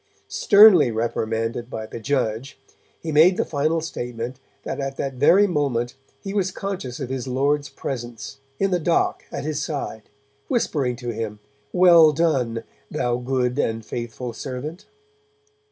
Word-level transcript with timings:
Sternly 0.29 0.89
reprimanded 0.89 1.69
by 1.69 1.85
the 1.85 1.99
judge, 1.99 2.57
he 2.99 3.11
made 3.11 3.37
the 3.37 3.45
final 3.45 3.81
statement 3.81 4.39
that 4.63 4.79
at 4.79 4.97
that 4.97 5.13
very 5.13 5.45
moment 5.45 5.93
he 6.23 6.33
was 6.33 6.49
conscious 6.49 6.99
of 6.99 7.09
his 7.09 7.27
Lord's 7.27 7.69
presence, 7.69 8.39
in 8.57 8.71
the 8.71 8.79
dock 8.79 9.23
at 9.31 9.43
his 9.43 9.61
side, 9.61 10.09
whispering 10.47 10.95
to 10.95 11.09
him 11.13 11.37
'Well 11.71 12.13
done, 12.13 12.63
thou 12.89 13.17
good 13.17 13.59
and 13.59 13.85
faithful 13.85 14.33
servant!' 14.33 14.87